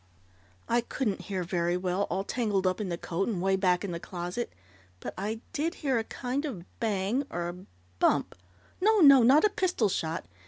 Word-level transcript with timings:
"I 0.67 0.81
couldn't 0.81 1.21
hear 1.29 1.43
very 1.43 1.77
well, 1.77 2.07
all 2.09 2.23
tangled 2.23 2.65
up 2.65 2.81
in 2.81 2.89
the 2.89 2.97
coat 2.97 3.27
and 3.29 3.39
'way 3.39 3.55
back 3.55 3.83
in 3.85 3.91
the 3.91 3.99
closet, 3.99 4.51
but 4.99 5.13
I 5.15 5.41
did 5.53 5.75
hear 5.85 5.99
a 5.99 6.03
kind 6.03 6.43
of 6.43 6.65
bang 6.79 7.23
or 7.29 7.55
bump 7.99 8.33
no, 8.81 8.97
no, 9.01 9.21
not 9.21 9.45
a 9.45 9.49
pistol 9.51 9.89
shot! 9.89 10.25